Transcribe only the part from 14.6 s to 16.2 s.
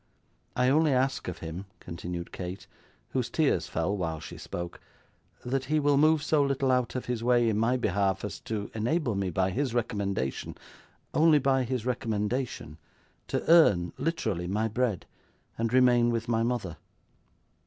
bread and remain